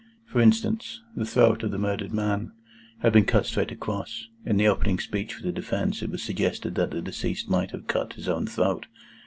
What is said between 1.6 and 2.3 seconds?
of the murdered